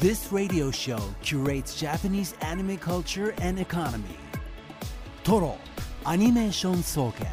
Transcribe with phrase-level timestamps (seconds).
[0.00, 4.16] This radio show curates Japanese anime culture and economy.
[5.22, 5.58] Toro
[6.06, 7.26] Animation Soken.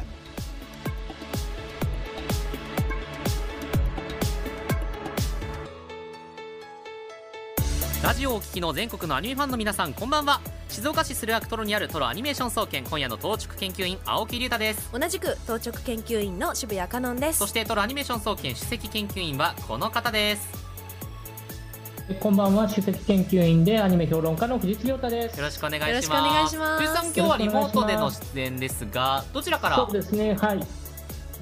[8.02, 20.57] ラジオをお聞きの全国のアニメファンの皆さんこんばんは静岡市駿河区トロにあるトロアニメーション総研今夜の当直研究員青木隆太です同じく当直研究員の渋谷香音ですそしてトロアニメーション総研首席研究員はこの方です
[22.16, 25.38] こんばんは、首席研究員でアニメ評論家の藤津亮太です。
[25.38, 29.76] よろしくお願いしますよろしくお願いします藤井さん今日はリモートでの出演ですがどちらから？
[29.76, 30.56] そうですね、はい。
[30.56, 30.66] 今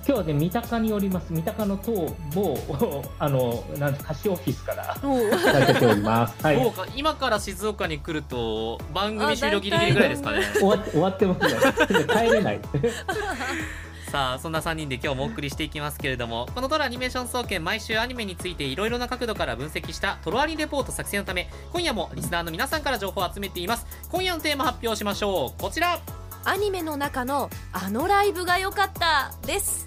[0.05, 2.59] 日はね、三鷹におります、三鷹の東某、
[3.19, 5.31] あの、なん貸しオフィスからおう伝
[5.69, 6.35] えております。
[6.43, 6.73] はい。
[6.97, 12.05] 今から静岡に来ると番組終了ギリギリぐらいですかね終わって終わってますね。
[12.13, 12.61] 帰れない。
[14.17, 23.87] さあそんな3人で今日もお送りしていきますけれどもこのトロアニメーション総研毎週アニメについていろいろな角度から分析したトロアニレポート作成のため今夜もリスナーの皆さんから情報を集めています。
[24.11, 25.61] 今夜のテーマ発表しましょう。
[25.61, 26.01] こちら。
[26.47, 29.87] アニメの中のあのライブが良かったです。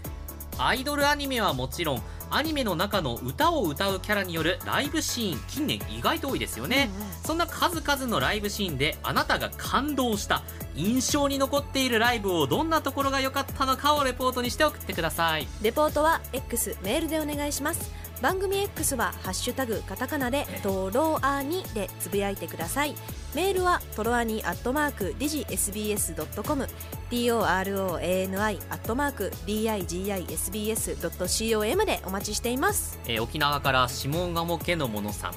[0.60, 6.90] アイドルアニメはもちろんアニメの中の歌を歌うキャラによるライブシーン近年意外と多いですよね、
[7.24, 10.44] そんな数々のライブシーンであなたが感動した
[10.76, 15.48] 印象に残っているライブをどんなところが良かったのかをレポートにして送ってください。
[15.62, 17.92] レポートは X メールでお願いします
[18.22, 22.96] 番組 X は「ハッシュタグカタカナ」で「トロアニ」でつぶやいてください。
[23.34, 26.68] メールはトロアニアットマークディジ SBS.com
[27.12, 33.00] TOROANI アットマーク DIGISBS.com でお待ちしています。
[33.06, 35.34] えー沖縄から下鴨家のものさん。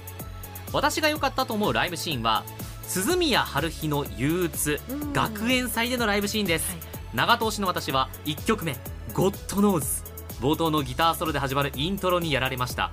[0.73, 2.45] 私が良かったと思うライブシーンは
[2.87, 5.13] 鈴宮春日の憂鬱うん。
[5.13, 6.81] 学園祭でのライブシーンです、はい。
[7.15, 8.77] 長通しの私は1曲目
[9.13, 9.87] 「ゴッドノーズ」
[10.43, 12.91] 冒頭のギターソロで始まるイントロにやられました。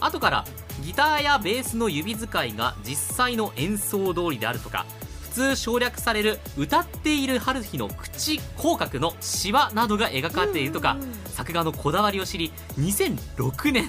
[0.00, 0.44] 後から
[0.82, 4.86] ギターやベースの指使いが実際の演奏通りであるとか
[5.22, 11.02] 普通省略される歌っている春日の口口角のシワなどが描かれているとか、うん。
[11.02, 11.08] うん
[11.38, 13.88] 作画のこだわりを知り2006年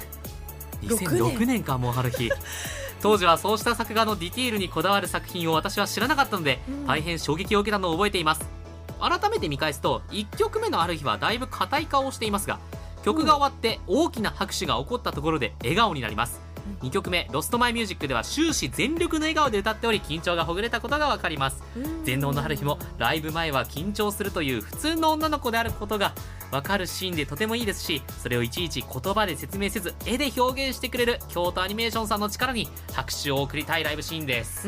[0.84, 1.64] 2006年。
[1.64, 2.30] かもう春日。
[3.02, 6.86] 当時はそうした作画のディティールにこだわる作品を私は知らなかったので、うん。
[6.86, 8.60] 大変衝撃を受けたのを覚えています。
[9.00, 12.60] 改めて見返すと1曲目のある日はだいぶ硬い顔をしていますが
[13.04, 16.42] 曲が終わって大きな拍手が起こったところで笑顔になります。
[16.82, 21.64] 2曲目「Lost My Music では終始全力の笑顔で歌っており緊張がほぐれたことが分かります。
[21.76, 22.06] うん。
[22.06, 26.14] 全能のハルヒもライブ前は緊張するという普通の女の子であることが
[26.52, 34.68] 分かるシーンでとてもいいですしそれをいちいち言葉で説明せず絵で表現してくれる京都アニメーションさんの力に拍手を送りたいライブシーンです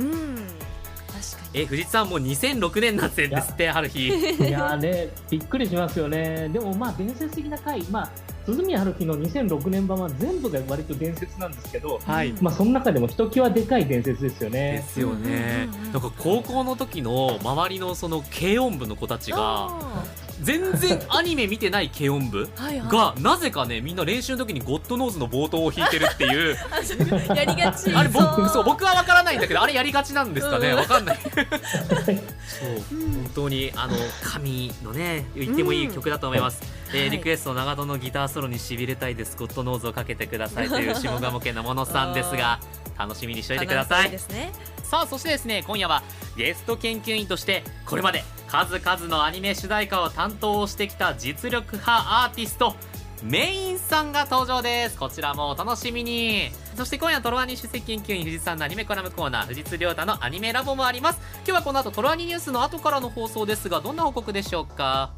[1.54, 4.08] え藤津さんもう2006年なんですってハルヒ。
[4.08, 4.12] い
[4.52, 6.50] やーね、びっくりしますよね。
[6.50, 8.12] でもまあ伝説的な回、まあ
[8.46, 12.34] 鈴宮春日の2006年版は全部が割と伝説なんですけど、はい。
[12.42, 14.86] まあその中でもひときわでかい伝説ですよでね。
[14.88, 15.70] すよね。
[15.70, 15.94] うんうんうんうん。
[15.94, 20.04] なんか高校の時の周りのその軽音部の子たちがあ
[20.42, 22.90] 全然アニメ見てない軽音部ーはいはい。
[22.90, 26.58] がなぜかねみんな練習の時にゴッドノーズの冒頭を弾いてるっていう。
[27.36, 27.94] やりがち。
[27.94, 28.50] あれ僕そう。
[28.50, 30.70] そう僕は分からないんだけどあれやりがちなんですかね。
[30.70, 30.76] うん。
[30.78, 31.20] 分かんない。
[31.22, 32.98] そう。
[32.98, 33.14] うん。
[33.14, 36.62] 本当にあの神のね言ってもいい曲だと思います、
[36.94, 37.10] えーはい。
[37.12, 39.38] リクエスト長門のギターソロにしびれたいです。
[39.38, 42.60] ゴッドノーズをかけてくださいという下鴨家のものさんですが
[42.98, 44.10] 楽しみにしておいてください。
[44.10, 44.52] ですね
[44.92, 46.04] さあそしてですね今夜は
[46.36, 52.76] ゲスト研究員としてこれまで数々のアニメ主題歌を担当してきた実力派アーティスト
[53.24, 54.98] メインさんが登場です。
[54.98, 56.50] こちらもお楽しみに。
[56.76, 61.22] そして今夜トロアニ首席研究員藤津さんのアニメコラムコーナー藤津亮太のアニメラボもあります。
[61.36, 65.14] 今日はこの後トロアニニュースの後からの放送ですがどんな報告でしょうか。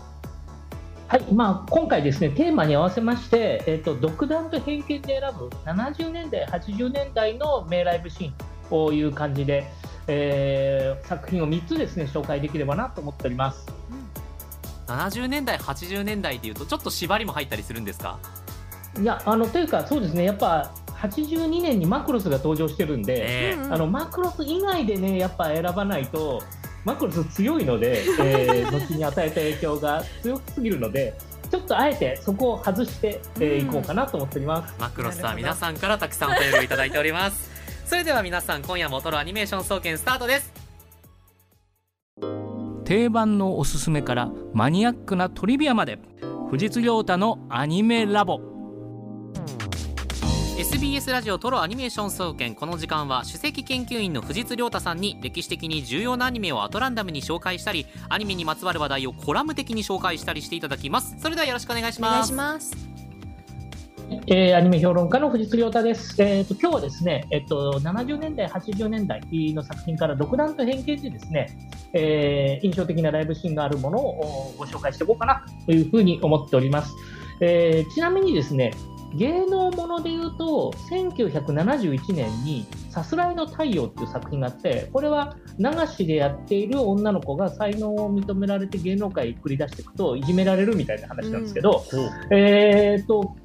[1.07, 8.52] はい、まあ今回ですねテーマに合わせまして、えっ、と独断と偏見で選ぶ70年代80年代の名ライブシーン。
[8.73, 9.67] という感じで、
[10.07, 13.67] えー作品を3つですね紹介できればなと思っております。
[14.87, 18.17] 70年代80年代でいうとちょっと縛りも入ったりするんですか？
[18.99, 20.71] いやあのというかそうですねやっぱ
[21.01, 26.41] 82年にマクロスが登場してるんで、えうんあのマクロス以外でねやっぱ選ばないと
[26.83, 31.13] マクロス強いので、えー 後に与えた影響が強すぎるので
[31.51, 34.73] ちょっとあえてそこを外してい、えーこうかなと思っております。
[34.79, 37.52] マクロスさん皆さんからたくさんお便りをいただいております
[37.85, 40.53] それでは皆さん今夜もトロアニメーション総研スタートです。
[42.85, 45.99] 定番のおすすめからマニアックなトリビアまで。
[46.49, 48.39] 藤津亮太のアニメラボ。
[50.59, 52.53] SBS ラジオトロアニメーション総研。
[52.55, 62.82] この時間は首席研究員の藤津亮太さんに歴史的に重要なアニメをアトランダムに紹介したりアニメにまつわる話題をコラム的に紹介したりしていただきますそれではよろしくお願いしお願いますします
[64.27, 66.15] えーアニメ評論家の藤津亮太です。
[66.21, 69.21] えーと今日はですね、えっと70年代、80年代
[69.53, 76.93] の作品から独断と偏見でですね、えー印象的なライブシーンがあるものをおご紹介していこうかなというふうに思っております。
[77.41, 78.71] えーちなみにですね、
[79.13, 91.83] 芸能もので言うと、1971年にさすらいの太陽っていう作品があって、これは流しでやっている女の子が才能を認められて芸能界に繰り出していくといじめられるみたいな話なんですけど、
[92.31, 93.35] えー、と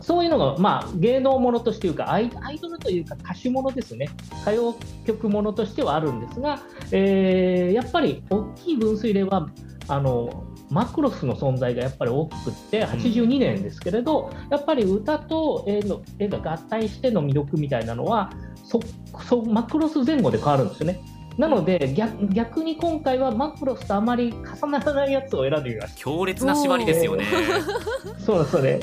[0.00, 4.08] そういうのが、まあ、芸能ものとしていうかアイアイドルというか歌手ものですね
[4.42, 6.60] 歌謡曲ものとしてはあるんですが、
[6.90, 9.48] えーやっぱり大きい分水嶺は
[9.88, 18.30] あのマクロスの存在がやっぱり大きくって82年ですけれど、やっぱり歌と絵の絵が合体しての魅力みたいなのは
[18.64, 18.80] そ
[19.28, 21.00] そマクロス前後で変わるんですよね。
[21.36, 26.00] なので逆逆に今回はマクロスとあまり重ならないやつを選んでみました。
[26.00, 27.26] 強烈な縛りですよね。
[28.18, 28.80] そうだそうで、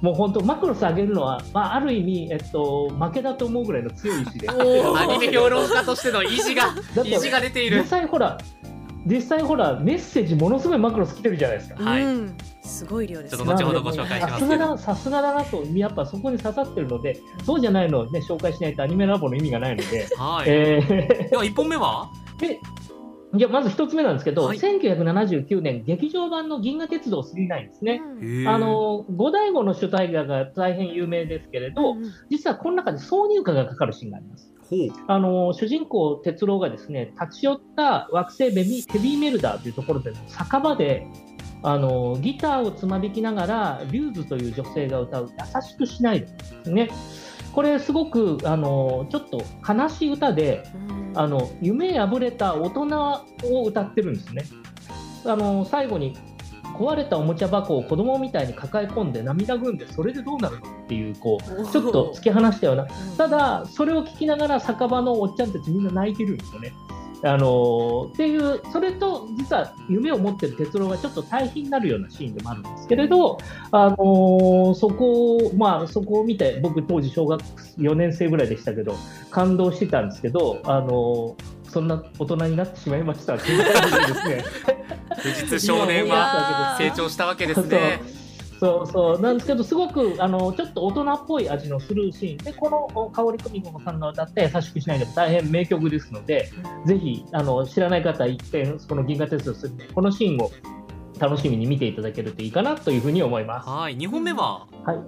[0.00, 4.48] もう本当、マクロス上げるのは、まあ、ある意味、えっと、負けだと思うぐらいの強い意志で。
[4.50, 4.54] ア
[5.06, 6.74] ニメ評論家としての意地が
[7.04, 7.84] 意地が出てい実る。
[7.84, 8.38] 際ほら、
[9.06, 11.82] 実際ほら、メッセージ、ものすごいマクロス来てるじゃないですか。
[11.82, 20.44] はいうん、すごい量ですちょっと後ほどご紹介しますけどさすがだ、さすがだなと、やっぱそこに刺さってるので、そうじゃないのをね、紹介しないとアニメラボの意味がないので、はい。
[20.48, 22.08] えでは一本目は？
[22.38, 22.60] ーで、
[23.34, 28.02] じゃあまず一つ目なんですけど、はい1979年、劇場版の銀河鉄道999ですね。
[28.20, 34.52] うんあの五醍醐の主題歌が大変有名ですけれど、うん実はこの中で挿入歌がかかるシーンがあります。
[35.08, 41.06] あの主人公、哲郎がですね立ち寄った惑星ベビーヘビーメルダーというところでの酒場で
[41.62, 46.90] あのギターをつまびきながらリューズという女性が歌う「優しくしないで」ですね。
[47.52, 54.44] これすごくあのちょっと悲しい歌でうんあの夢破れた大人を歌ってるんですね。
[55.26, 56.16] あの最後に
[56.78, 62.86] 壊れたおもちゃ箱を子供みたいに抱え込んで涙ぐんでそれでどうなるのっていうこうちょっと突き放したような
[63.18, 66.72] ただそれを聞きながら酒場のおっちゃんたちみんな泣いてるんですよね。
[67.22, 73.38] あのーっていうそれと実は夢を持ってる哲郎がちょっと対比になるようなシーンでもあるんですけれど、
[73.72, 77.40] あのーそこをまあそこを見て僕当時小学
[77.78, 78.96] 4年生ぐらいでしたけど
[79.30, 84.44] 感動してたんですけど、あのーそんな大人になってしまいましたっていう感じで ですね。
[85.22, 88.00] 藤津少年は成長したわけですね。
[88.60, 89.20] そうそう。
[89.20, 92.36] なんですけど、すごくあのちょっと大人っぽい味のするシーン。
[92.44, 96.50] で、この香り久美子さんが歌って、優しくしないでも大変名曲ですので、
[96.84, 100.50] ぜひあの知らない方は一遍、この銀河鉄道するこのシーンを
[101.18, 103.68] 楽しみに見ていただけるといいかなというふうに思います。
[103.68, 103.96] はい。
[103.96, 104.66] 二本目は？
[104.84, 104.98] はい、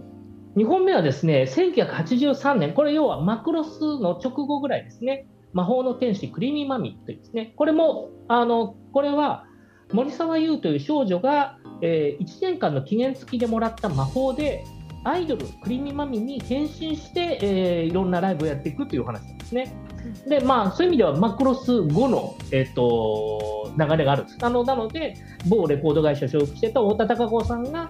[0.59, 9.45] 2本目はですね、1983年、これ要はマクロスの直後ぐらいですね、魔法の天使クリーミーマミーというですね、これも、あのこれは
[9.93, 14.65] 森沢優という少女が、え1年間の期限付きでもらった魔法で、
[15.05, 19.75] アイドル、クリーミーマミーに変身して、えーいろんなライブをやっていくという話なんですね。
[20.29, 24.39] で、まあ、そういう意味ではマクロス後の、えっと流れがあるんです。
[24.41, 25.17] あのなので、
[25.49, 27.89] 某レコード会社所属してた太田孝子さんが、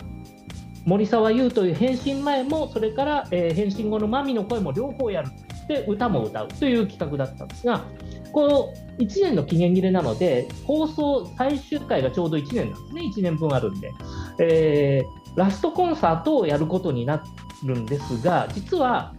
[0.85, 5.29] 森沢優という変身前もそれから、えー変身後のマミの声も両方やる
[5.69, 7.85] で歌も歌うという企画だったんですが
[8.33, 13.03] こう1年の期限切れなので放送最終回がちょうど1年なんですね。
[13.17, 13.93] 1年分あるんで、
[14.39, 17.25] えーラストコンサートをやることにな
[17.65, 19.15] るんですが実は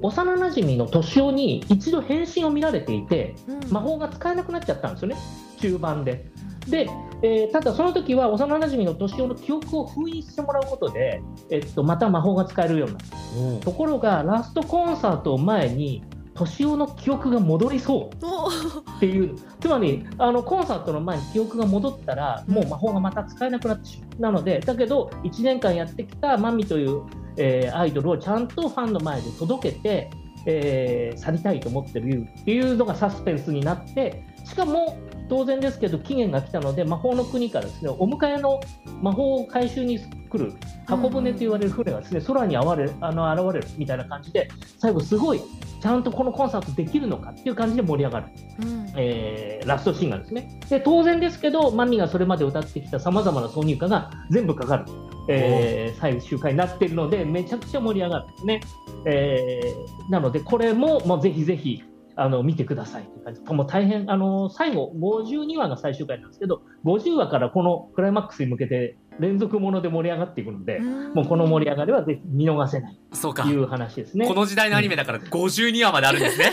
[0.00, 3.72] 幼なじみの敏夫に一度変身を見られていてうん。
[3.72, 5.16] 魔法が使えなくなっちゃったんですよね。
[5.60, 6.26] 中盤で。
[6.68, 6.90] で、
[7.22, 13.64] えーただその時は幼なじみの敏夫の記憶を封印してもらうことで、えっと、また魔法が使えるようになった。
[13.64, 16.02] ところがラストコンサートを前に
[16.34, 18.26] 敏夫の記憶が戻りそう。
[18.26, 19.36] おっていう。
[19.60, 27.02] つまりあのコンサートの前に記憶が戻ったらもう魔法がまた使えなくなってしまうなのでだけど1年間やってきたマミという、
[27.36, 30.10] えーアイドルをちゃんとファンの前で届けて、
[30.46, 38.60] えー去りたいと思ってるっていうのがサスペンスになってしかも当然ですけど期限が来たので魔法の国からですねお迎えの
[39.00, 40.52] 魔法を回収に来る
[40.86, 45.40] 箱舟と言われる船がですね空に現れるあの現れるみたいな感じで最後すごい
[45.84, 48.26] ちゃんとこのコンサートできるのかっていう感じで盛り上がる。
[48.62, 48.86] うん。
[48.96, 50.58] えーラストシーンがですね。
[50.68, 54.84] で当然ですけどマミがそれまで歌ってきたさまざまな挿入歌が全部かかる、
[55.28, 58.60] えー最終回になっているのでめちゃくちゃ盛り上がるんですね、
[59.06, 61.82] えーなのでこれももうぜひぜひ
[62.16, 63.40] あの見てくださいという感じ。
[63.42, 72.98] もう大変あの最後52話が最終回なんですけど50話からこのクライマックスに向けて連続もので盛り上がっていくので、もうこの盛り上がりはぜひ見逃せない。
[73.12, 73.44] そうか。
[73.44, 74.26] という話ですね。
[74.26, 76.52] この時代のアニメだから52話まであるんですね。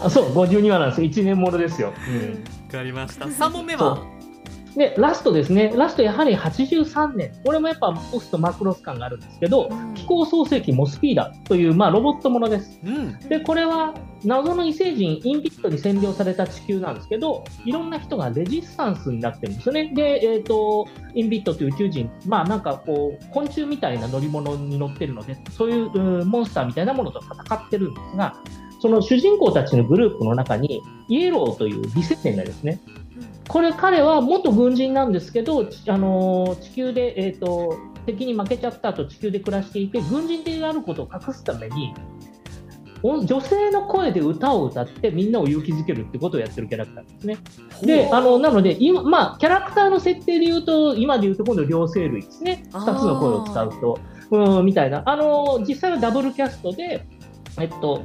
[0.00, 1.08] あそう52話なんですよ。
[1.08, 2.44] 1年ものですよ、うん。
[2.66, 3.24] わかりました。
[3.24, 4.17] 3問目そはう
[4.78, 5.72] で、ラストですね。
[5.74, 7.32] ラストやはり83年。
[7.44, 12.78] これもやっぱポストマクロス感があるんですけど、気候創世記モスピーダという、まあ、ロボットものです。
[12.84, 13.92] うんで、これは
[14.24, 19.92] 謎の異星人インビットに占領された地球なんですけど、いろんな人がレジスタンスになってるんですよね。
[19.92, 28.36] で、えっ、と、インビットという宇宙人、まあなんかこう、昆虫みたいな乗り物に乗ってるので、そういううんモンスターみたいなものと戦ってるんですが、
[28.80, 32.78] その主人公たちのグループの中に、イエローという美青年がですね、
[33.48, 41.94] これ彼は元軍人なんですけど、ちあのー地球で、えー、と敵に負けちゃった後地球で暮らしていて軍人であることを隠すために
[43.02, 47.38] お女性の声で歌を歌ってみんなを勇気づけるってことをやってるキャラクターですね。
[47.82, 52.64] であのなので今、まあ、キャラクターの設定で言うと今で言うと今度両生類ですね。
[52.72, 52.92] あー。
[52.92, 53.98] 2つの声を使うと。
[54.30, 55.02] うんみたいな。
[55.06, 57.06] あの実際はダブルキャストで
[57.58, 58.02] えっと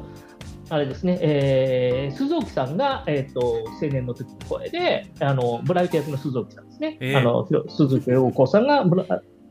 [0.74, 7.18] あれですね、えー、鈴木さんが、えっと青年の時の声であのブライト役の鈴木さんですね、えー。
[7.20, 8.84] あの鈴木陽子さんが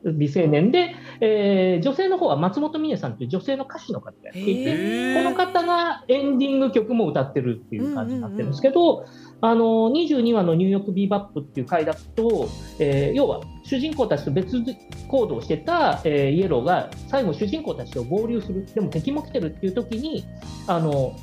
[0.04, 5.22] 美青年で、えー女性の方は松本美音さんという女性の歌手の方がやっていて、へー。
[5.22, 9.06] この方がエンディング曲も歌ってるっていう感じになってるんですけど、
[9.40, 12.48] あの22話のニューヨークビーバップっていう回だと、
[12.80, 14.56] えー要は主人公たちと別
[15.08, 20.24] 行動してた、えーイエローが最後主人公たちと合流するでも敵も来てるっていう時に
[20.66, 21.16] あの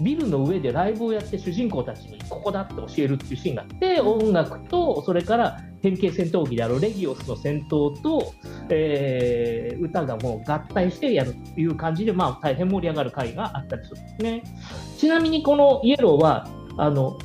[0.00, 8.34] ビルの上でライブをやって主人公たちにここだって教えるっていうシーンがあって音楽とそれから変形戦闘機であるレギオスの戦闘と、
[8.68, 14.42] えー歌がもう合体してやるっていう感じで、まあ、大変盛り上がる回があったりするんですね。
[14.98, 17.18] ちなみにこのイエローはあの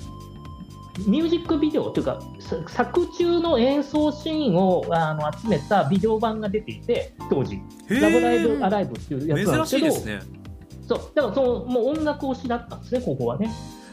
[1.07, 7.55] ミュージックビデオというかさ作中の演奏シーンをあの集めたビデオ版が出ていて当時
[7.89, 8.01] 「へー。
[8.01, 10.17] ラブライブアライブ」っていうやつなん珍ですけど。
[10.17, 10.45] ね。
[10.87, 10.99] そう。
[11.13, 13.51] だからそのもう音楽推しだったんですね、ここはね。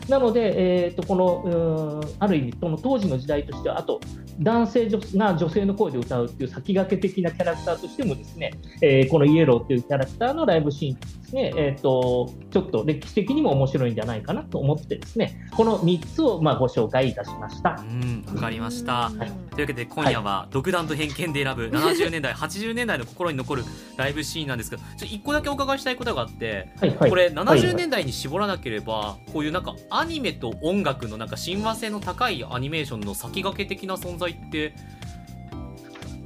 [0.09, 4.01] なので、えー、とこのある意味、その当時の時代としては、あと
[4.41, 17.77] 男性女が女性の声で歌うっていう先駆け的なキャラクターとしても、ですね、えーこのイエローっていうキャラクターのライブシーンですね、えー、とちょっと歴史的にも面白いんじゃないかなと思って、ですねこの3つをまあご紹介いたしました。
[17.81, 19.11] うんわかりました。
[19.13, 19.19] うん。
[19.19, 19.29] とい
[19.59, 23.65] うわけで今夜は独断と偏見で選ぶ70年代80年代の心に残る
[23.97, 27.35] ライブシーンなんですけどちょ一個だけお伺いしたいことがあってはいはい、これはい。
[27.35, 34.75] 70年代に絞らなければこういうなんかアニメと音楽のなんか親和性の高いアニメーションの先駆け的な存在って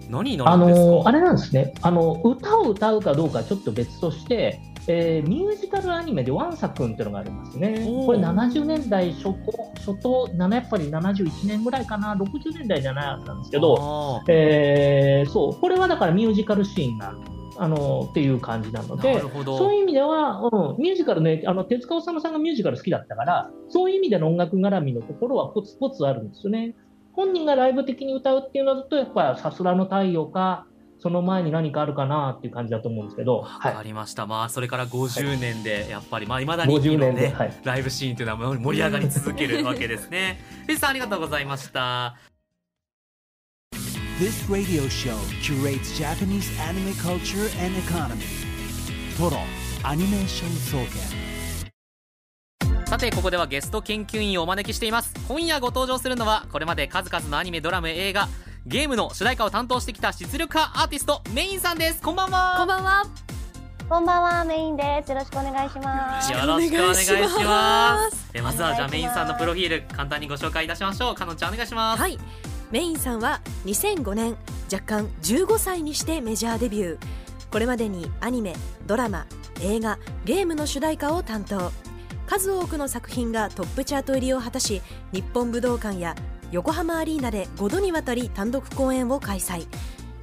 [0.08, 0.80] 何になんですか？
[0.80, 1.74] のあれなんですね。
[1.82, 7.74] あの、歌を歌うかどうかはちょっと別として、えーミュージカルアニメでワンサ君っていうのがありますね。
[8.06, 17.18] これ70年代初頭、初頭、なやっぱり71年ぐらいかな、60年代じゃないはずなんですけど、えーそう、これはだからミュージカルシーンな
[17.58, 26.74] あのっていう感じなのなでそういう意味では、うん、ミュージカルね、あの手塚治虫さんがミュージカル好きだったから、そういう意味での音楽絡みのところはポツポツあるんですよね。
[27.12, 30.66] 本人がライブ的に歌うっていうのだと、やっぱさすらの太陽か、
[30.98, 40.40] その前に何かあるかなっていう感じだと思うんですけど、わはいかりました、まあそれから50年でやっぱりまあ未だにい50ろね年で、はい、ライブシーンというのは盛り上がり続けるわけですね。
[40.66, 42.16] フェイさんありがとうございました。
[44.18, 48.24] This radio show curates Japanese anime culture and economy.
[49.18, 49.36] Toro
[49.84, 51.68] Animation Soken.
[52.86, 55.12] さてここではゲスト研究員をお招きしています。
[55.28, 58.26] 今夜ご登場するのはこれまで数々のアニメドラマ映画
[58.64, 62.00] ゲームの主題歌を担当してきた実力派アーティストメインさんです。
[62.00, 62.54] こんばんは。
[62.56, 63.02] こんばんは。
[63.86, 65.10] こんばんは、メインです。
[65.10, 66.32] よろしくお願いします。
[66.32, 68.30] よろしくお願いします。
[68.32, 71.14] えまずはじゃあメインさんのプロフィール簡単にご紹介いたしましょう。
[71.14, 72.00] かのんちゃんお願いします。
[72.00, 72.18] はい
[72.72, 74.36] メインさんは2005年
[74.72, 77.06] 若干15歳にしてメジャーデビュー。
[77.50, 78.54] これまでにアニメ
[78.86, 79.26] ドラマ
[79.62, 81.70] 映画ゲームの主題歌を担当。
[82.26, 84.82] 数多くの作品がトップチャート入りを果たし
[85.12, 86.16] 日本武道館や
[86.50, 89.68] 横浜アリーナで5度にわたり単独公演を開催。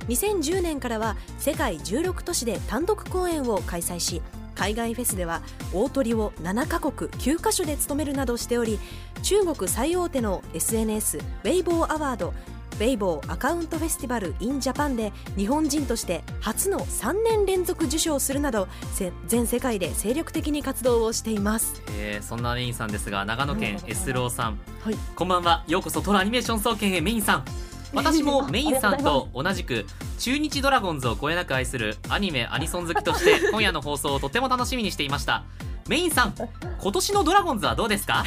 [0.10, 4.22] 2010年からは世界16都市で単独公演を開催し
[4.56, 5.42] 海外フェスでは
[5.74, 8.80] 大トリを7カ国9カ所で務めるなどしており
[9.22, 12.34] 中国最大手の SNS ウェイボーアワード
[12.74, 21.82] ウェイボーアカウントフェスティバル in Japan で日本人として初の3年連続受賞するなどせ全世界で精力的に活動をしています。
[21.98, 24.96] えーそんなメインさんですが長野県エスローさん、はい。
[25.16, 25.64] こんばんは。
[25.68, 27.02] ようこそトラアニメーション総研へ。
[27.02, 27.46] メインさん
[27.94, 29.86] 私もメインさんと同じく
[30.20, 35.44] 中日ドラゴンズをこえなく愛するアニメアニソン好きとして 今夜の放送をとても楽しみにしていました。
[35.88, 36.34] メインさん
[36.82, 38.24] 今年のドラゴンズはどうですか？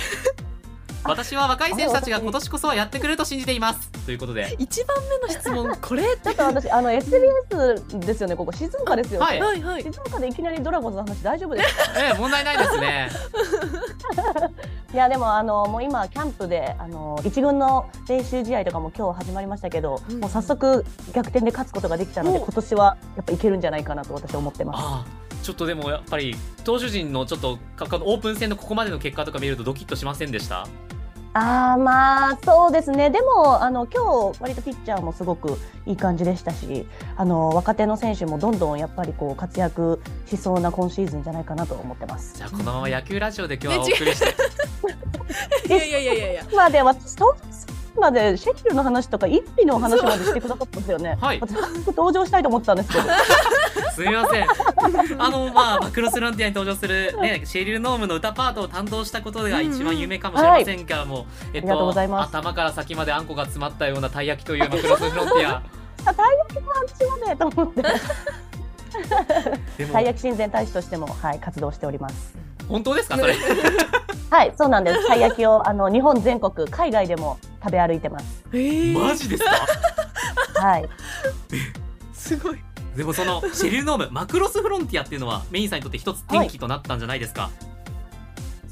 [1.09, 3.89] 私は若い選手たちが今年こそはやってくれると信じています。
[4.05, 4.57] ということで。
[4.59, 8.53] 1番目の質問これちょっと私、あの SBS ですよね、ここ。
[8.53, 9.21] 静岡ですよ。
[9.21, 9.41] はい。
[9.41, 9.83] はいはい。
[9.83, 11.83] 静岡でいきなりドラゴンズの話大丈夫ですか？
[12.01, 13.09] ええ問題ないですね。
[14.95, 20.21] いやでもあのもう今キャンプであの一軍の練習試合とかも今日始まりましたけど、うん。
[20.21, 24.83] もう早速逆転で勝つことができたのでお今年はやっぱいけるんじゃないかなと私は思ってます。
[24.83, 26.35] ああちょっとでもやっぱり
[26.65, 30.67] 投手陣のちょっとかかオープン戦のここまでの結果とか見るとドキッとしませんでした？
[31.37, 33.11] ああまあそうですね。
[33.11, 42.39] でもあの今日割とピッチャーもすごくいい感じでしたしあの若手の選手もどんどんやっぱりこう活躍しそうな今シーズンじゃないかなと思ってます。
[42.39, 42.43] じ。
[42.43, 44.35] ゃあこのまま野球ラジオで今日はお送りして。
[45.69, 46.33] いやいやいやいや。
[46.33, 47.37] いやまあで私当
[47.99, 51.17] までシェキルの話とか一匹の話までしてくださったんですよね。
[51.21, 51.41] はい
[51.87, 53.05] 登場したいと思ってたんですけど。
[53.97, 54.47] すみません
[55.19, 61.25] あのまあマクロスランティアに登場するねシェリル・ノームの歌パートを担当したことが一番有名かもしれませんが、もう
[61.55, 65.63] えっありがとうございます頭から先まであんこが詰まったようなたい焼きというマクロスフロンティア
[66.05, 67.83] あたい焼きパンチまでと思って。
[69.93, 72.46] たい焼き親善大使としてもはい活動しております。
[72.69, 73.35] 本当ですかそれ？
[74.31, 75.07] はいそうなんです。
[75.07, 78.45] たい焼きをあの日本全国海外でも食べ歩いてます。
[78.53, 79.51] えーマジですか？
[80.67, 80.89] はい。
[82.13, 82.59] すごい
[82.97, 87.51] でもそのシェリル・ノームマクロスフロンティアっていうのはメインさんにとって一つ転機となったんじゃないですか、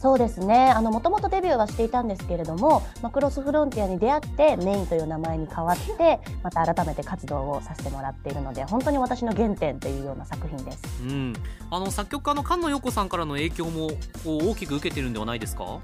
[0.05, 0.69] そうですね。
[0.69, 10.79] あのもともとデビューはしていたんですけれども、マクロスフロンティアに出会ってメインという名前に変わって、また改めて活動をさせてもらっているので、本当に私の原点というような作品です。
[11.05, 11.33] うん、
[11.71, 13.89] あの作曲家の菅野陽子さんからの影響も
[14.23, 15.81] こう大きく受けてるんではないですか？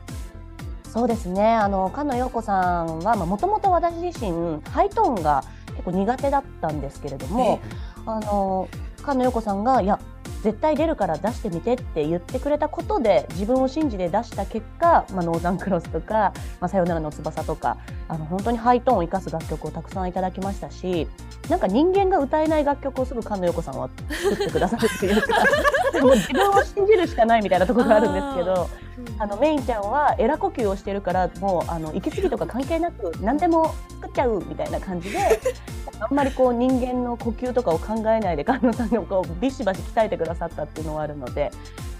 [0.85, 1.55] そうですね。
[1.55, 7.59] あの菅野陽子さんはもともと私自身ハイトーンが結構苦手だったんですけれども、
[8.05, 9.99] あの菅野陽子さんがいや
[10.43, 17.77] 絶対出るから出してみてって言ってくれたことで自分を信じて出した結果、まあ、ノーザンクロスとか、まあ、さよならの翼とか
[18.09, 21.09] あの本当にハイトーンを生かす楽曲をたくさんいただきましたし
[21.51, 28.91] なんか人間が歌えない楽曲をすぐ菅野陽子さんは作ってくださるっていうかもう自分を信じるしかないみたいなところがあるんですけど。
[29.19, 35.19] あのメインちゃんはエラ呼吸をしてるからもうあの息継ぎとか関係なく何でも作っちゃうみたいな感じで
[36.01, 41.51] あんまりこう人間の呼吸とかを考えないで菅野さんがこうビシバシ鍛えてくださったっていうのはあるので、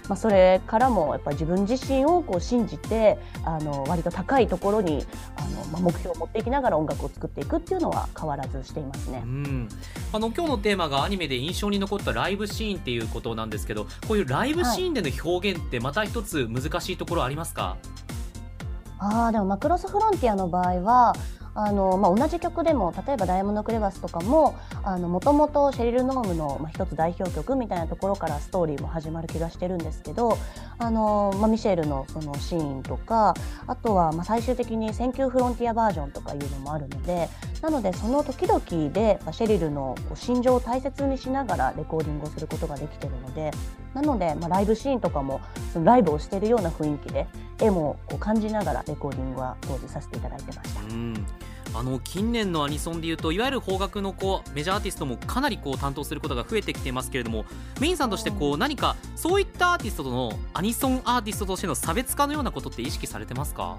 [0.07, 5.05] まあ、それからもやっぱり自分自身をこう信じてあの割と高いところに
[5.37, 9.27] あの、まあ、目標を持っていきながら音楽を作っていくっていうのは変わらずしていますねう。
[9.27, 9.69] ん、
[10.11, 17.77] あの今日のテーマがアニメで印象に残ったライブシーンっていうことなんですけどこういうライブシーンでの表現ってまた一つ難しいところありますか、
[18.99, 21.15] あーでもマクロスフロンティアの場合は
[21.53, 30.37] あの、まあ、同じ曲でも例えば「ダイヤモンド・クレバス」とかももともとシェリル・ノームの、まあ、一つ代表曲みたいなところからストーリーも始まる気がしてるんですけど
[30.77, 33.33] あの、まあ、シェリルのそのシーンとか
[33.67, 37.29] あとはまあ最終的に「Thank you Frontier」バージョンとかいうのもあるので
[37.61, 38.59] なのでその時々
[38.91, 43.51] で、シェリルの心情を大切にしながらレコーディングをすることができてるので
[43.93, 45.41] なので、まあ、ライブシーンとかも
[45.73, 47.27] そのライブをしているような雰囲気で
[47.59, 50.81] 絵もこう感じながらレコーディングは当時させていただいてました。
[50.81, 51.25] うん。
[51.73, 57.45] あの近年のアニソンでいうといわゆる邦楽のこうメジャーアーティストもかなりこう担当することが増えてきてますけれども
[57.79, 63.77] メインさんとしてこう何かそういったアーティストとのアニソンアーティストとしての差別化のようなことって意識されてますか？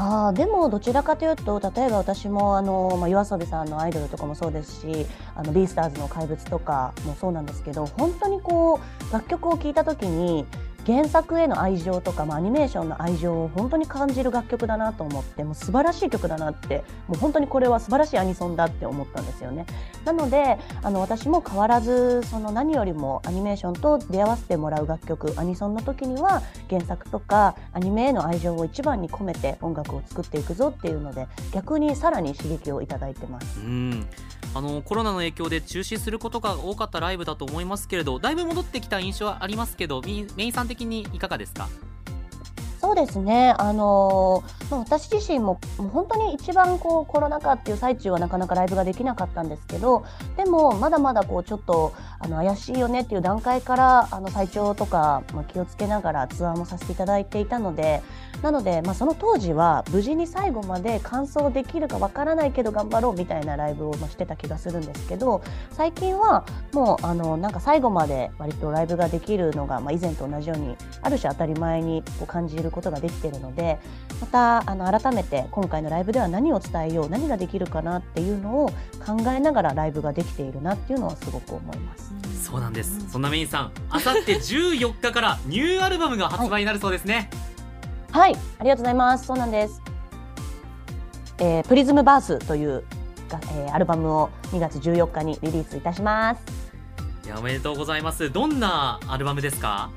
[0.00, 8.78] あでもどちらかというと例えば私もあの、まあ、夜遊びさんのアイドルとかもそうですしあのビースターズの怪物とかもそうなんですけど本当にこ
[9.10, 10.46] う楽曲を聴いた時に
[10.88, 19.66] 原作への愛情とか、まあ、アニメーションの愛情を本当に感じる楽曲だなと思ってもう素晴らしい曲だなってもう本当にこれは素晴らしいアニソンだって思ったんですよね。
[20.06, 33.60] なのであの私も変わらずその何よりもアニメーションと出会わせてもらう楽曲アニソンの時には原作とかアニメへの愛情を一番に込めて音楽を作っていくぞっていうので逆にさらに刺激をいただいてます。
[33.60, 34.06] うん
[34.54, 41.68] あのコロナの影響で中止することが多かったライブだと思いますけれどだいぶ戻ってきた印象はありますけどメインさん的にいかがですか？
[42.88, 50.06] そうですね、あのまあ、私自身ももう本当に一番こうコロナ禍っていう最中はなかなかライブができなかったんですけど
[50.38, 58.02] でもまだまだこうちょっとあの怪しいよねっていう段階からあの体調とか、ま、気をつけながらツアーもさせていただいていたので
[58.42, 73.78] なので、まあ、その当時は無事に最後まで完走できるかわからないけど頑張ろうみたいなライブをしてた気がするんですけど最近はもうあのなんか最後まで割とライブができるのが、まあ、以前と同じようにある種当たり前にこう感じることができているので
[74.20, 78.68] またあの改めて今回のライブでは何を伝えよう何ができるかなっていうのを
[79.04, 82.12] 考えながらライブができているなっていうのはすごく思います。
[82.42, 87.28] そうなんですそんなメインさんあさって14日からニューアルバムが発売になるそうですね、
[88.10, 89.26] はい、ありがとうございます。
[89.26, 89.82] そうなんです。
[91.40, 92.84] えープリズムバースという
[93.28, 96.40] が、えーアルバムを2月14日にリリースいたします。
[97.26, 99.90] いやおめでとうございますどんなアルバムですか？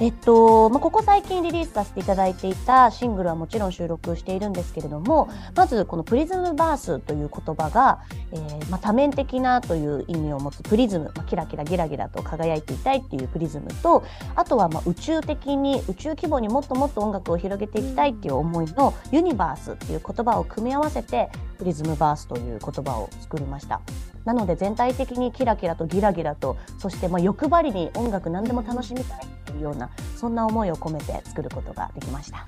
[0.00, 8.00] えっとまあ、ここ最近リリースさせていただいていたシングルはもちろん収録しているんですけれどもまずこのプリズムバースという言葉が、
[8.32, 14.02] えーまあ、多面的なという意味を持つプリズム、まあ、キラキラギラギラと輝いていたいっていうプリズムと
[14.36, 23.82] あとはま宇宙的に宇宙規模にもっともっと音楽を広げていきたいっていう思いのユニバースっていう言葉を組み合わせてプリズムバースという言葉を作りました。
[24.24, 32.46] なので全体的にキラキラとギラギラとそしてま欲張りに音楽何でも楽しみたいいうようなそんな思いを込めて作ることができました。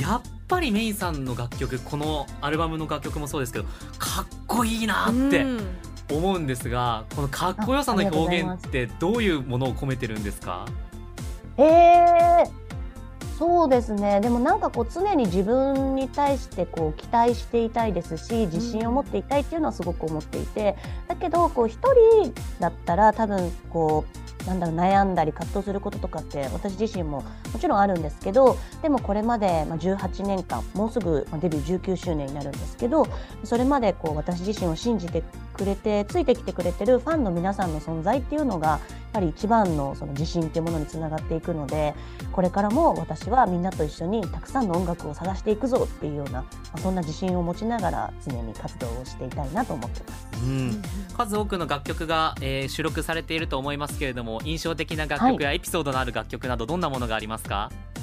[0.00, 3.64] やっぱりメインさんの楽曲このアルバムの楽曲もそうですけど
[3.98, 5.46] かっこいいなって
[6.12, 10.66] 思うんですがこのかっこよさの表現ってどういうものを込めてるんですか？
[11.56, 12.50] えー
[13.38, 14.22] そうですね。
[14.22, 20.74] でもなんかこう常に自分に対してこう期待していたいですし自信を持っていたいっていうのはすごく思っていて。
[21.06, 21.78] だけどこう一
[22.22, 33.06] 人だったら多分こうなんだろう悩んだり葛藤することとかって私自身ももちろんあるんですけどでもこれまで18年間もうすぐデビュー19周年になるんですけど
[33.44, 35.22] それまでこう私自身を信じて
[35.54, 38.80] くれてついてきてくれてるファンの皆さんの存在っていうのが
[39.16, 41.94] ぱり一番のその自信っていうものにつながっていくので
[42.32, 50.26] これからも私はみんなと一緒にたくさんの音楽を探していくぞっていうような、まあ、そんな自信を持ちながら常に活動をしていたいなと思ってます。
[50.36, 50.82] うん、
[51.16, 57.96] 数多くの楽曲が、えー、収録されていると思いますけれども印象的な楽曲やエピソードのある楽曲などどんなものがありますか、はい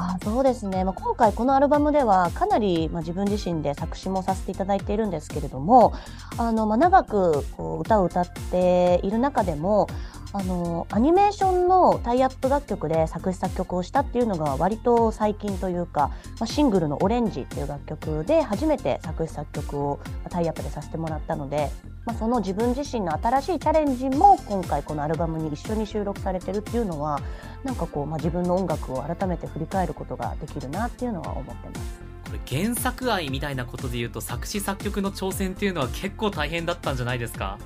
[0.00, 5.92] あそうですね、まあ、今回このアルバムではかなり、まあ、自分自身で作詞もさせていただいているんですけれども
[6.38, 9.88] あの、まあ、長くこう歌を歌っている中でも
[10.32, 21.70] あのアニメーションのタイアップ楽曲で作詞作曲をしたっていうのが割と最近というか、まあ、シングルの「オレンジ」っていう楽曲で初めて作詞作曲をタイアップでさせてもらったので、
[22.06, 27.20] まあ、その自分自身の新しいチャレンジも今回このアルバムに一緒に収録されてるっていうのは
[27.64, 32.00] なんかこう、まあ、自分の音楽を改めて振り返ることができるなっていうのは思ってます。
[32.26, 37.58] これ原作愛みたいなことで言うと作詞作曲の挑戦っていうのは結構大変だったんじゃないですか？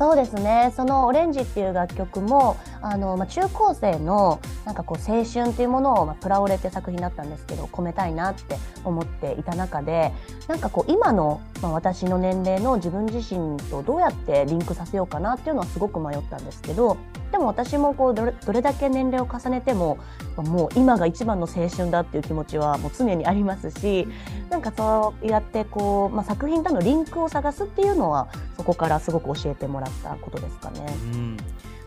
[0.00, 0.72] そうですね。
[0.74, 10.14] その「オレンジ」っていう楽曲もあの、まあ、中高生のなんかこう青春っていうものを、まあ、プラオレって作品だったんですけど込めたいなって思っていた中で
[10.48, 16.96] なんかこう今の、まあ、私の年齢の自分自身とどうやってリンクさせようかなっていうのはすごく迷ったんですけど
[17.30, 19.98] でも私もこうどれどれだけ年齢を重ねても
[20.36, 24.08] もう今が一番の青春だっていう気持ちはもう常にありますし
[24.48, 30.86] なんかそうやってこう、まあ、作品とのリンクを探すっていうのはそこからすごく教えてもらったことですかね。
[31.12, 31.36] うん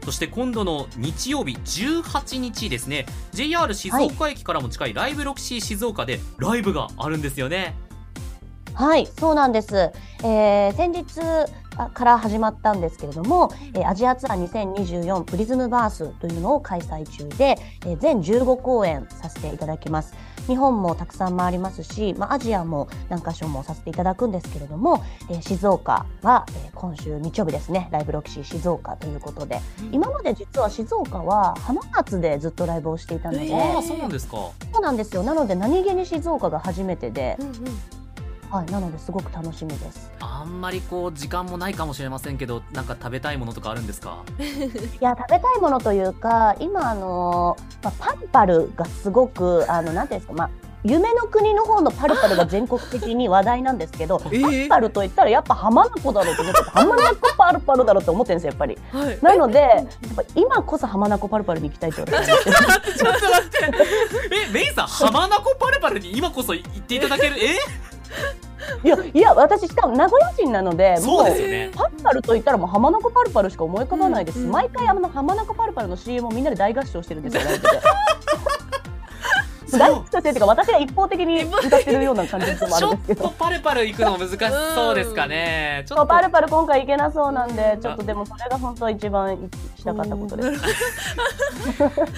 [0.04, 7.74] そして今度の日曜日18日ですね JR 静岡駅からも近いライブロキシー静岡でライブがあるんですよね。
[8.74, 9.92] はいそうなんです、
[10.24, 11.06] えー、先日
[11.94, 20.14] から始まったんですけれども、えー、アジアツアー2024プリズムバースというのを開催中で、えー、全15公演させていただきます。
[20.48, 34.38] 日本もたくさん回りますし、まあ、アジアも何箇所もさせていただくんですけれども、えー、静岡は、えー、今週日曜日ですねライブロキシー静岡ということで、うん、今まで実は静岡は浜松でずっとライブをしていたので、えー、そうなんですか。
[34.74, 35.24] そうなんですよ。
[35.24, 38.03] なので何気に静岡が初めてで、うんうん
[38.54, 40.12] はい、なのですごく楽しみです。
[40.20, 44.24] あんまりこう時間もないかもしれませんけどなんか食べたいものとかあるんですか？
[44.38, 44.44] い
[45.00, 50.50] や食べたいものというか今あの、まあ、パンパルがすごくあのなんていうんですかまあ
[50.84, 59.86] 夢の国の方のパルパルが 全国的に話題なんですけど、えー、パルパルといったらやっぱ浜名湖だろうと思って浜名湖パルパルだろうと思ってるんですよやっぱり、はい、なので やっ
[60.16, 63.58] ぱ今こそ浜名湖パルパルに行きたいと思ってちょっと待ってちょっと待って。
[64.48, 67.36] えメイさん浜名湖パルパルに今こそ行っていただける？
[67.44, 67.58] え？
[68.84, 71.72] いやいや私しかも名古屋人なのでそうですよね。
[71.74, 74.46] パルパルと言ったらもう浜名湖パルパルしか思い浮かばないです、うん。
[74.46, 77.44] うん、毎回あの浜名湖パルパルの CM をみんなで大合唱してるんですよ
[79.80, 83.22] きというか私が一方的に歌ってるような感じもあるんですけど。
[83.24, 84.38] ちょっとパルパル行くの難し
[84.76, 86.06] そうですかね、ちょっと。
[86.06, 89.38] パルパル今回行けなそうなんでちょっとでもそれが本当一番
[89.76, 90.62] したかったことです。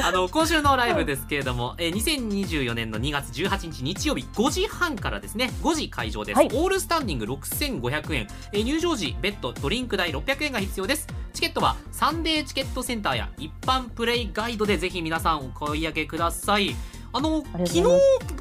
[0.03, 11.07] あの今週のライブですけれども、えー、2024年の2月18日日曜日5時半からですね5時会場です、はい、オールスタンディング6500円、えー、入場時ベッドドリンク代600円が必要です。
[11.35, 16.75] チケットはサンデーチケットセンターや一般プレイガイドでぜひ皆さんお買い上げください
[17.17, 17.91] あの昨日神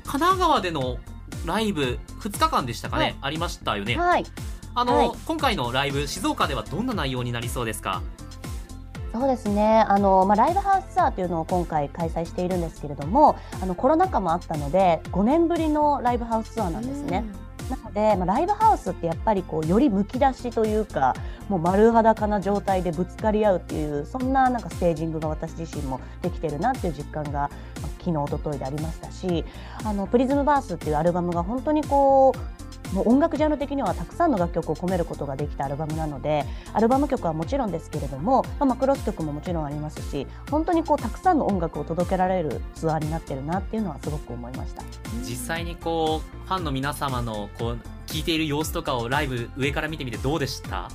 [0.04, 0.98] 奈川での
[1.46, 3.96] ライブ2日間でしたかね、はい、ありましたよね。
[3.96, 4.24] はい、
[4.74, 8.02] あの、はい、今回のライブ静岡ではどんな内容になりそうですか？
[9.12, 9.84] そうですね。
[9.86, 17.24] あの、まあ、ライブハウスツアーというのを今回開催しているんですけれどもあのコロナ禍もあったので5年ぶりのライブハウスツアーなんですね。
[17.70, 21.14] なので、まあ、ライブハウスってやっぱりこうよりむき出しというか
[21.48, 27.50] もう丸裸な状態でぶつかり合うっていうそんななんかステージングが私自身もできてるなっていう実感が、
[27.98, 29.44] 昨日おとといでありましたし
[29.82, 44.82] あのプリズムバースっていうアルバムが本当にこうもう音楽ジャンル的にはたくさんの楽曲を込めることができたアルバムなのでアルバム曲はもちろんですけれども、まあ、マクロス曲ももちろんありますし本当にこうたくさんの音楽を届けられるツアーになってるなっていうのはすごく思いました。
[45.22, 50.88] 実際にこうファンの皆様のこう聞いている様子とかをライブ上から見てみてどうでした？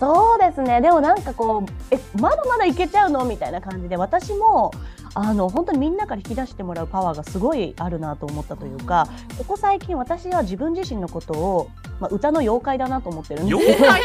[0.00, 0.80] そうですね。
[0.80, 3.24] でもなんかこうえまだまだいけちゃうの？
[3.24, 4.72] みたいな感じで私も
[5.14, 11.70] あの本当にみんなから引き出してもらうパワーがすごいあるなと思ったというかここ最近私は自分自身のことを、
[12.00, 14.00] まあ、歌の妖怪だなと思ってるんです妖怪？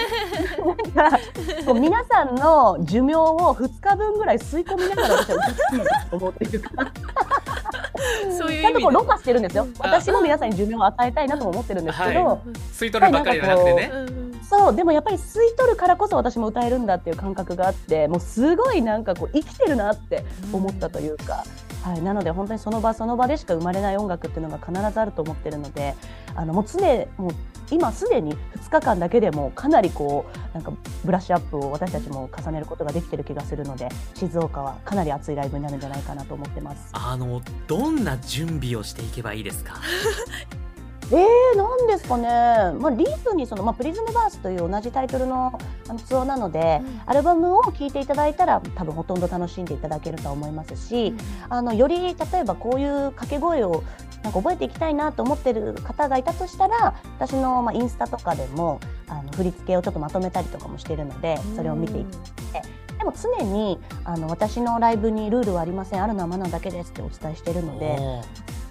[0.95, 1.19] なんか
[1.65, 6.91] こう皆さんの寿命を2日分ぐらい吸い込みながら私は歌っていいなと思っているから
[8.37, 9.67] そういうちゃんとこうろ過してるんですよ。
[9.79, 12.37] あ私も皆さんに寿命を与えたいなとも思ってるんですけど、は
[12.73, 13.91] 吸い取るばっかりじゃなくてね。
[13.93, 21.43] うんそうでもやっぱり吸い取るからこそ私も歌えるんだっていう感覚があってもうすごいなんかこう生きてるなって思ったというか、
[21.87, 25.95] はい、なので本当にその場その場でしか生まれない音楽っていうのが必ずあると思ってるので
[26.35, 26.79] あのもう常
[27.17, 27.31] もう
[27.71, 30.73] 今すでに2日間だけでもかなりこうなんか
[31.05, 36.89] ブラッシュアップを私たちも重ねることができてる気がするので静岡はかなり熱いライブになるんじゃないかなと思ってます。
[36.93, 39.75] あのどんな準備をしていけばいいですか？
[41.09, 42.27] えー、なんですかね、
[42.79, 51.13] まあ、リーズにその、まあ、プリズムバースという同じタイトルのあのツアーなので、アルバムを聴いていただいたら多分ほとんど楽しんでいただけると思いますし、
[51.47, 53.83] あのより例えばこういう掛け声を
[54.23, 62.17] なんか覚えていきたいなと思ってる方がいたとしたら私の、まあ、インスタとかでもあの振り付けをちょっとまとめたりとかもしてるのでそれを見ていって。
[62.97, 66.03] でも常にあの私のライブにルールはありません。
[66.03, 67.95] あるのはマナーだけですってお伝えしてるので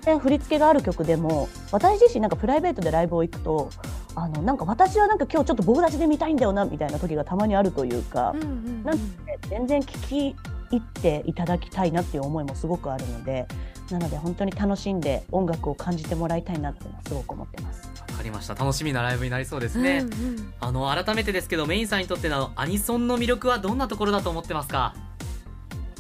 [0.07, 3.71] 然振り付けがある曲でも私自身なんかプライベートでライブを行くと
[4.15, 10.37] あのなんか私はなんか今日ちょっと棒立ちで見たいんだよなみたいな時がたまにあるというか、うんうんなんで全然聞き
[10.71, 13.47] 入っていただきたいなっていう思いもすごくあるので
[13.91, 17.89] なので本当に楽しんで音楽を感じてもらいたいなっていうのはすごく思ってます。
[18.11, 18.55] わかりました。
[18.55, 20.53] 楽しみなライブになりそうですね、うんうん。
[20.59, 24.95] あの改めてですけどメインさんにとってのアニソンの魅力はどんなところだと思ってますか？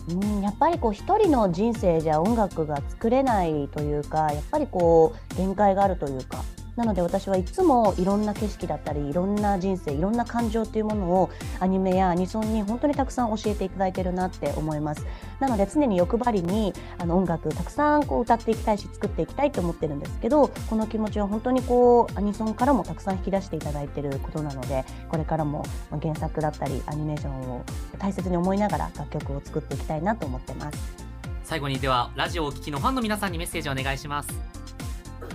[0.09, 6.43] うん、やっぱりこう一人の人生じゃ音楽が作れないというかやっぱりこう限界があるというか。
[6.77, 15.07] なので私はいつもいろんな景色だったりいろんな人生いろんな感情っていうものをアニメやアニソンに本当にたくさん教えていただいてるなって思います。
[15.41, 27.65] なので常に欲張りにあの音楽たくさんこう歌っていきたいし作っていきたいと思ってるんですけどこの気持ちは本当にこうアニソンからもたくさん引き出していただいてることなのでこれからもまあ原作だったりアニメーションを
[27.99, 31.07] 大切に思いながら楽曲を作っていきたいなと思ってます。
[31.45, 34.29] 最後にではラジオをお聞きのファンの皆さんにメッセージをお願いします。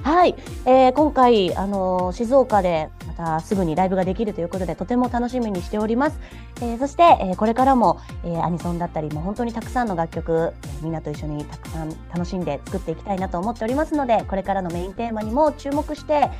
[0.03, 0.35] はい、
[0.65, 6.19] えー今回、あのー静岡でまたすぐにライブができるということでとても楽しみにしております、
[6.57, 16.31] えーそして、えーこれからも、えーアニソンだったりもう本当にたくさんの楽曲、えーみんなと一緒にたくさん楽しんで作っていきたいなと思っておりますのでこれからのメインテーマにも注目して、えー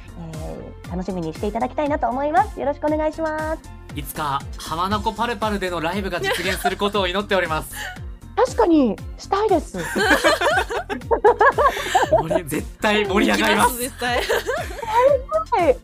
[0.92, 2.60] 楽しみにしていただきたいなと思います。
[2.60, 3.62] よろしくお願いします。
[3.96, 7.74] いつか浜名湖パルパルでのライブが実現することを祈っております。
[8.44, 9.78] 確かにしたいです
[12.48, 14.22] 絶対盛り上がります絶対は
[15.70, 15.78] い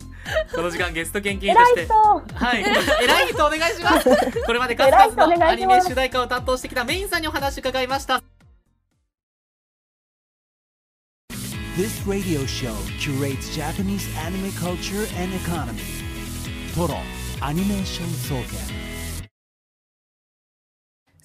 [0.53, 2.63] この時間ゲスト研究員としてはい、
[3.03, 4.43] 偉い人お願いします。
[4.45, 8.21] これまで数々のアニメ主題歌を担当してきたメインさんにお話伺いました。
[11.77, 15.79] This radio show curates Japanese anime culture and economy.
[16.75, 16.99] Toro
[17.41, 18.86] Animation Soken.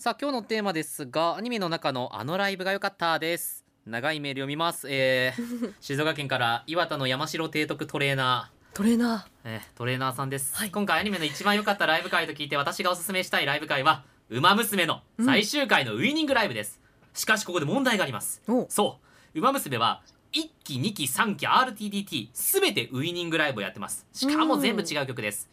[0.03, 3.65] さあ、今日のテーマですが、アニメの中のあのライブが良かったです。
[3.87, 4.89] 長いメール読みます。
[4.91, 10.73] えー、 静岡県から岩田の山城提督トレーナトレーナー、えートレーナーさんです、はい。
[10.73, 16.81] 今回アニメの一番良かったライブ会と聞いて私がおすすめしたいライブ会は「ウマ娘」の最終回のウイニングライブです、
[17.15, 18.43] しかしここで問題があります。
[18.71, 18.99] そ
[19.35, 24.05] う「ウマ娘」は1期2期3期 RTDT 全てウイニングライブをやってます。
[24.13, 25.49] しかも全部違う曲です、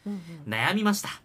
[0.48, 1.22] 悩みました。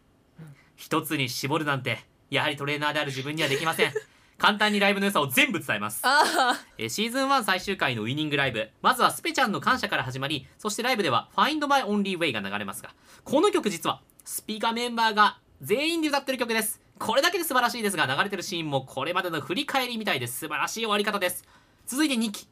[0.76, 3.92] 一つに絞るなんてやはりトレーナーである自分にはできません。
[4.36, 6.00] 簡単にライブの良さを全部伝えます。
[6.02, 8.68] あえーシーズン1最終回のウイニングライブ。
[8.82, 12.90] まずはスペちゃんの感謝から始まりそしてライブでは Find My Only Way が流れますが
[13.22, 16.80] この曲実はスピーカーメンバーが全員で歌ってる曲です。
[16.98, 21.44] これだけで素晴らしいですが流れてるシーンもこれまでの振り返りみたいです素晴らしい終わり方です。
[21.86, 22.48] 続いて2期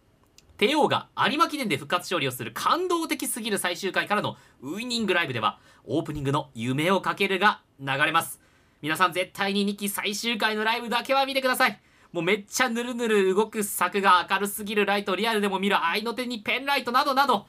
[0.59, 8.42] 帝王が有馬記念で復活勝利をする感動的すぎる最終回からのウイニングライブではオープニングの夢をかけるが流れます
[8.83, 11.81] 皆さん絶対に2期最終回のライブだけは見てください。
[12.11, 17.47] もうめっちゃぬるぬる動く柵が明るすぎるライトリアルでも見る愛の手にペンライトなどなど。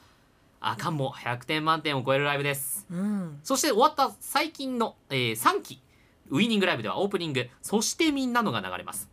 [0.61, 2.85] あかんも100点満点を超えるライブです。
[2.89, 3.39] うん。
[3.43, 5.81] そして終わった最近の、えー3期
[6.29, 9.09] ウイニングライブではオープニング「そしてみんなの」が流れます。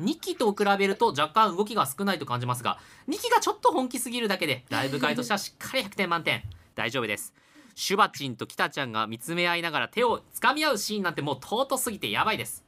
[0.00, 6.42] 2期と比べると若干動きが少ないと感じますが2期がちょっと本気すぎるだけでライブ会としてはしっかり100点満点。
[6.74, 7.34] 大丈夫です
[7.78, 12.64] シュバチンとキタちゃんが見つめ合いながら手をつかみ合うシーンなんてもう尊すぎてやばいです、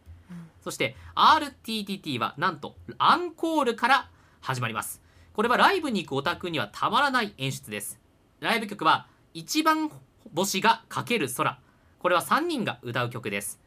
[0.63, 4.09] そして RTTT はなんとアンコールから
[4.41, 5.03] 始まります。
[5.33, 7.99] これはライブに行くオタクにはたまらない演出です。
[8.39, 9.91] ライブ曲は一番
[10.33, 11.59] 星がかける空。
[11.99, 13.61] これは3人が歌う曲です。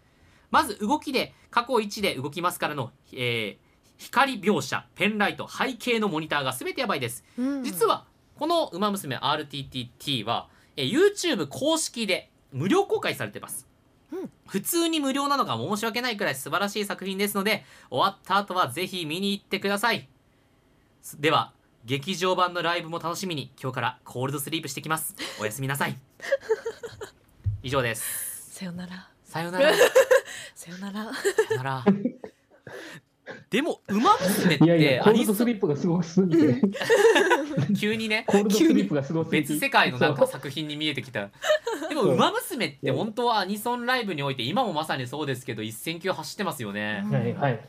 [0.50, 3.64] まず動きで過去1で動きますからの、えー
[3.98, 7.24] 光描写ペンライト背景のモニターが全てやばいです。
[7.38, 7.64] うん。
[7.64, 13.68] 実はこの「ウマ娘 RTTT は」えー YouTube 公式で無料公開されてます、
[14.12, 14.30] うん。
[14.48, 20.08] 普通に無料なのが申し訳ないくらい素晴らしい作品ですので終わった後はぜひ見に行ってください。
[21.20, 21.52] では
[21.86, 25.16] 劇場版のライブも楽しみに今日からコールドスリープしてきます。
[25.40, 25.98] おやすみなさい。
[27.62, 28.54] 以上です。
[28.54, 29.10] さよなら。
[29.24, 29.74] さよなら。
[30.56, 31.14] さよなら。
[31.14, 31.86] さよなら
[33.50, 36.62] でも「ウマ娘」っていやいや、コールドアニソンスリップがすごすぎて、
[37.80, 39.48] 急にねコールドスリップがすごすぎて。
[39.54, 41.30] 別世界のなんか作品に見えてきた。
[41.88, 47.04] でも「そうウマ娘」って本当はアニソンライブにおいて今もまさにそうですけど一線級走ってますよね。
[47.10, 47.60] はいはい、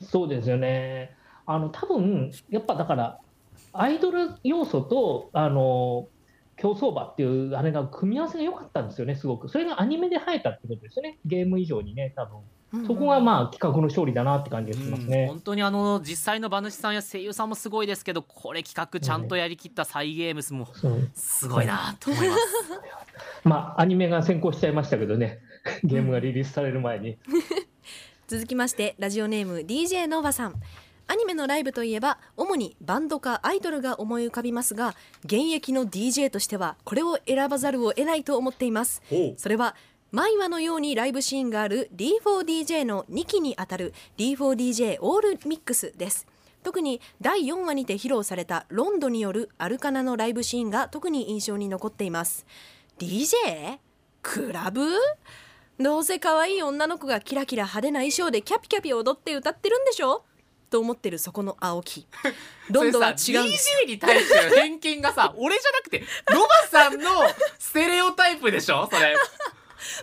[0.00, 1.14] そうですよね。
[1.46, 3.18] あの多分やっぱだから
[3.72, 6.08] アイドル要素とあの
[6.56, 9.48] 競走馬っていうあれが組み合わせが良かったんですよね、すごく。
[9.48, 12.40] それがアニメで生えたってことですよね、ゲーム以上にね、多分
[12.86, 15.26] そこがまあ企画の勝利だなって感じがしますうんね。
[15.26, 20.68] 本当にあの実際の馬主さんや声優さんもすごいですけどこれ企画ちゃんとやりきったサイ・ゲームスも
[21.14, 22.42] すごいなと思います。
[23.44, 25.40] まあアニメが先行しちゃいましたけどね、
[25.82, 27.18] ゲームがリリースされる前に。
[28.28, 30.54] 続きましてラジオネーム DJ ノーバさん。
[31.08, 39.02] アニメのライブといえば主にバンドかアイドルが思い浮かびますが現役の DJ としてはこれを選ばざるを得ないと思っています。
[39.36, 39.74] それは
[40.12, 46.26] 毎話のようにライブシーンがある D4DJ の2期にあたる D4DJ オールミックスです。
[46.62, 52.44] 特に第4話にて披露されたロンドによるアルカナのライブシーンが特に印象に残っています。
[52.98, 53.78] DJ?
[54.20, 54.84] クラブ？
[55.78, 60.24] どうせ可愛い女の子がキラキラ派手な衣装でキャピキャピ踊って歌ってるんでしょ？
[60.68, 62.06] と思ってるそこの青木。
[62.68, 63.74] ロンドは違うんです。
[63.86, 67.10] DJ に対しての偏見がさ俺じゃなくてロバさんの
[67.58, 68.86] ステレオタイプでしょ？
[68.92, 69.16] それ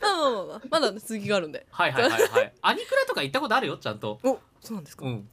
[0.02, 1.66] まあまあまあまあまだ続きがあるんで。
[1.70, 2.54] はいはいはいはい。
[2.62, 4.20] アニクラとか行ったことあるよちゃんと。
[4.24, 5.06] おそうなんですか。
[5.06, 5.30] うん。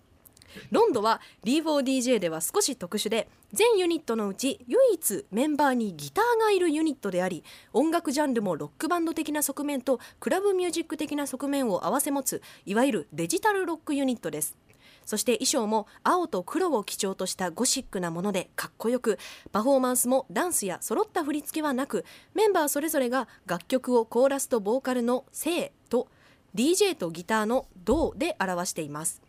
[0.70, 14.56] ロンドは D4DJ では少し特殊で全ユニットのうち唯一メンバーにギターがいるユニットであり音楽ジャンルもロックバンド的な側面とクラブミュージック的な側面を併せ持ついわゆるデジタルロックユニットです
[15.04, 19.18] そして衣装も青と黒を基調としたゴシックなものでかっこよく
[19.52, 26.08] パフォーマンスもダンスや揃った振り付けはなくメンバーそれぞれが楽曲をコーラスとボーカルの「せい」と
[26.54, 29.23] DJ とギターの「どう」で表しています。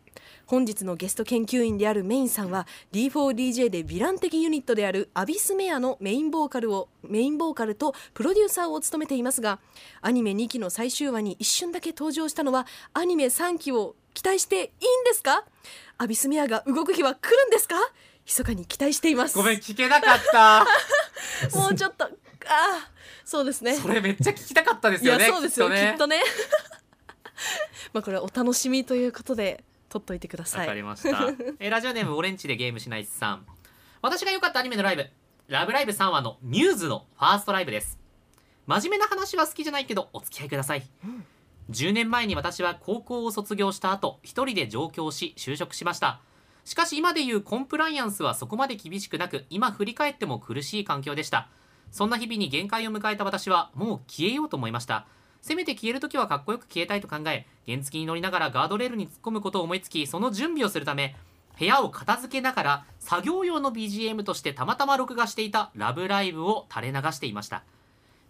[0.46, 9.58] 本日のゲスト研究員であるメインさんは D4DJ でヴィラン的ユニットであるアビスメアのメインボーカルをメインボーカルとプロデューサーを務めていますが
[10.02, 14.68] アニメ2期の最終話に一瞬だけ登場したのはアニメ3期を期待していいん
[15.04, 15.44] ですか？
[15.98, 17.74] アビスメアが動く日は来るんですか？
[18.24, 19.36] 密かに期待しています。
[19.36, 20.64] ごめん聞けなかった。
[21.58, 22.08] もうちょっとあ
[22.48, 22.90] あ
[23.24, 23.74] そうですね。
[23.76, 25.92] それめっちゃ聞きたかったですいよねやそうですよききっとね。
[25.94, 26.22] っとね。
[27.92, 30.60] まあこれはお楽しみということで取っといてください。
[30.60, 31.08] わかりました、
[31.58, 33.46] えーラジオネームオレンジでゲームしないさん。
[34.02, 35.10] 私が良かったアニメのライブ
[35.48, 37.98] 「ラブライブ!」3話のミューズのファーストライブです。
[38.66, 40.88] 真面目な話は好きじゃないけどお付き合いください、
[41.70, 46.20] 10年前に私は高校を卒業した後一人で上京し就職しました。
[46.64, 51.48] しかし今でいうコンプライアンスはそこまで厳しくなく今振り返っても苦しい環境でした。
[51.92, 55.06] そんな日々に限界を迎えた私はもう消えようと思いました
[55.46, 61.14] せめて消えるときはかっこよく消えたいと考え原付に乗りながらガードレールに突っ込むことを思いつきその準備をするため
[61.56, 67.62] 部屋を片付けながら作業用の BGM としてたまたま録画していた「ラブライブ!」を垂れ流していました。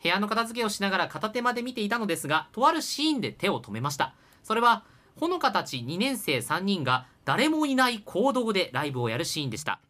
[0.02, 4.14] 部屋の片付けをしながら片手間で見ていたのですがとあるシーンで手を止めました。
[4.42, 4.84] それは
[5.18, 9.80] ほのかたち2年生3人が誰もいない行動でライブをやるシーンでした。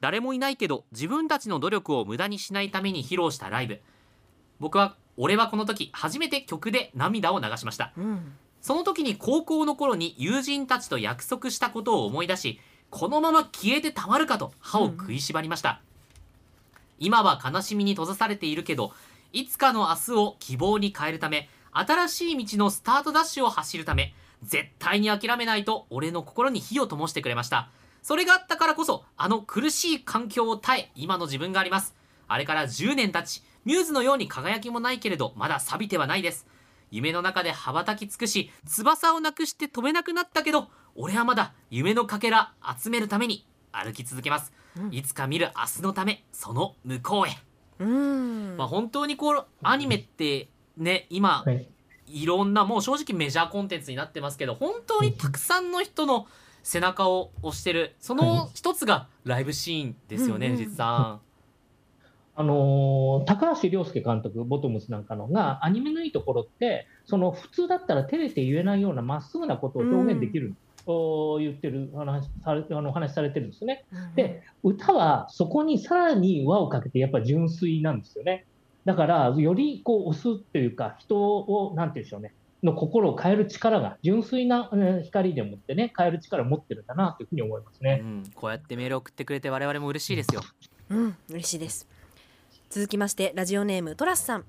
[0.00, 3.80] 誰もいないけど自分たちの努力を無駄にしないために披露したライブ。
[4.58, 7.92] 僕は俺はこの時初めて曲で涙を流しました。
[7.96, 8.32] うん
[8.66, 12.60] その時に高校の頃に友人たちと約束したことを思い出し
[12.90, 15.80] このまま消えてたまるかと歯を食いしばりました、
[16.98, 18.92] 今は悲しみに閉ざされているけど
[19.32, 27.68] いつかの明日を希望に変えるため新しい道のスタートダッシュを走るため絶対に諦めないと俺の心に火を灯してくれました。
[28.02, 31.94] それがあったからこそあの苦しい環境を耐え今の自分があります。
[32.26, 36.46] あれから10年経ちミューズのように輝きもないけれどまだ錆びてはないです。
[36.90, 44.94] 夢の中で羽ばたき尽くし翼をなくして飛べなくなったけど俺はまだ夢のかけら集めるために歩き続けます、うん。
[44.94, 47.36] いつか見る明日のためその向こうへ、
[47.80, 48.56] うん。
[48.56, 51.68] まあ、本当にこうアニメってね今はい。
[52.06, 56.28] いろんなもう正直メジャーコンテンツになってますけど本当にたくさんの人の
[56.62, 60.58] 背中を押してるその一つがライブシーンですよね、うんうん。
[60.58, 61.18] 藤津さ
[62.36, 73.84] あのー高橋涼介監督、ボトムスなんかのが、アニメのいいところって、その普通だったら照れて言えないようなまっすぐなことを表現できる、と言ってる話されあのお話しされてるんですよね。
[74.14, 78.46] で、歌はそこにさらに輪をかけて、やっぱ純粋なんですよね。
[78.84, 88.00] だから、よりこう押すっていうか、人を、なんていうんでしょうね、の心を変える力が、純粋なうん光でもってね、変える力を持ってるんだなというふうに思いますん、ね。
[88.02, 90.42] うん、こうやってメール送ってくれて我々も嬉しいですよ
[90.90, 91.95] うん、嬉しいです。
[92.70, 94.44] 続きましてラジオネームトラスさん、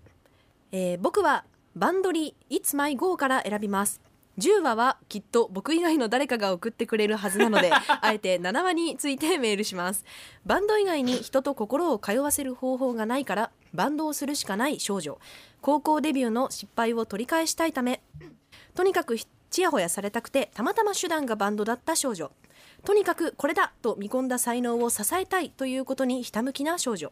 [0.71, 1.45] えー僕は
[1.75, 4.01] バンドリー It's My Go から選びます。
[4.39, 10.03] 10話はきっと僕以外の誰かが送ってくれるはずなので あえて7話についてメールします。
[10.45, 15.19] バンド以外に人と心を通わせる方法がないからバンドをするしかない少女。
[15.61, 18.01] 高校デビューの失敗を取り返したいため。
[18.73, 19.17] とにかく
[19.51, 22.31] ちやほやされたくてたまたま手段がバンドだった少女。
[22.83, 27.11] とにかくこれだと見込んだ才能を支えたいということにひたむきな少女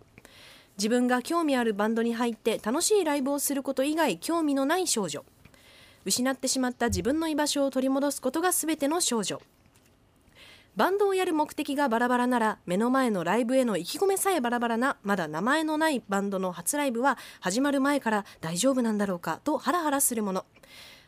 [0.78, 5.24] 自分が興味あるバンドに入って楽しいライブをすること以外興味のない少女。
[6.06, 9.42] 失ってしまった自分の居場所を取り戻すことが全ての少女。
[10.76, 20.46] バンドをやる目的がバラバラなら目の前のライブへの意気込めさえバラバラなまだ名前のないバンドの初ライブは始まる前から大丈夫なんだろうかとハラハラするもの。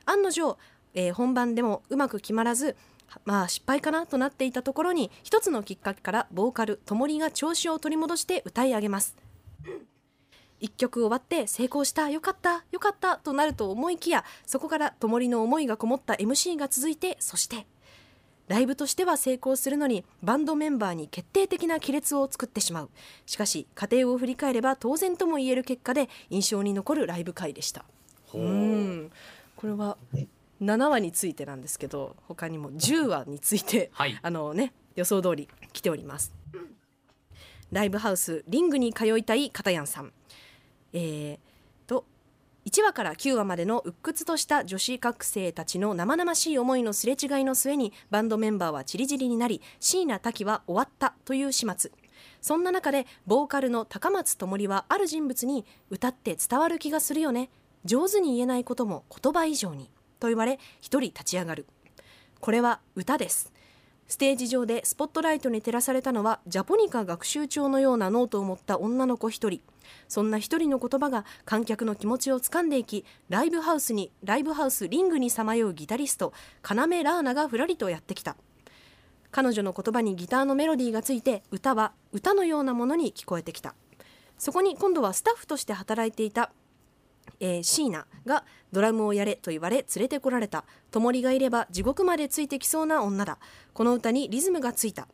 [0.05, 0.57] 案の定、
[0.93, 2.77] えー本番でもうまく決まらず
[3.25, 9.26] まあ失敗かなとなっていたところに一つのきっかけからボーカルともりが調子を取り戻して歌い上げます。
[10.59, 17.67] 一曲終わって成功したよかったよかったとなると思いきやそこからともりの思いがこもった MC が続いてそして
[18.47, 22.89] ライブとしては成功するのにバンドメンバーに決定的な亀裂を作ってしまう。
[23.25, 27.83] しかし過程を振り返れば当然とも言える結果で印象に残るライブ会でした。
[28.33, 28.37] う。
[28.37, 29.11] ん。
[29.57, 29.97] これは
[30.61, 34.17] 7話についてなんですけど他にも10話についてはい。
[34.21, 36.33] あのね予想通り来ております
[37.71, 40.11] ライブハウスリングに通いたい片やんさん。
[40.93, 41.39] えー、
[41.87, 42.05] と
[42.65, 51.91] 1話から9話までの鬱屈とした女子学生たちの生々しい思いのすれ違いの末にバンドメンバーは散り散りになり椎名滝は終わったという始末。
[52.41, 57.49] そんな中でボーカルの高松智里はある人物に歌って伝わる気がするよね。
[57.85, 59.89] 上手に言えないことも言葉以上に。
[60.19, 61.67] と言われ一人立ち上がる。
[62.39, 63.51] これは歌です。
[64.07, 69.61] ステージ上でスポットライトに照らされたのはジャポニカ学習帳のようなノートを持った女の子一人。
[70.07, 76.31] そんな一人の言葉が観客の気持ちをつかんでいきライブハウスにライブハウス RiNG にさまようギタリスト
[76.63, 78.37] 要楽奈がふらりとやってきた。
[79.29, 83.75] 彼女の言葉にギターのメロディーがついて歌は歌のようなものに聞こえてきた。
[84.37, 86.51] そこに今度はスタッフとして働いていた
[87.39, 90.65] えー椎名がドラムをやれと言われ連れてこられた。
[90.91, 93.37] ともりがいれば地獄までついてきそうな女だ。
[93.73, 95.07] この歌にリズムがついた。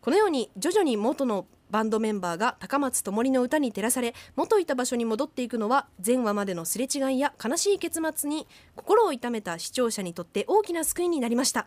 [0.00, 11.66] このように徐々に元のバンドメンバーが高松智りの歌に照らされ元いた場所に戻っていくのは前話までのすれ違いや悲しい結末に心を痛めた視聴者にとって大きな救いになりました。